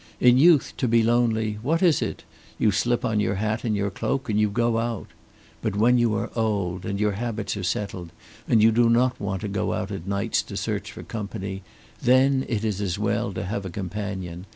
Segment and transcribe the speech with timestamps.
[0.19, 2.23] In youth to be lonely what is it?
[2.57, 5.05] You slip on your hat and your cloak and you go out.
[5.61, 8.09] But when you are old, and your habits are settled,
[8.47, 11.61] and you do not want to go out at nights to search for company,
[12.01, 14.47] then it is as well to have a companion.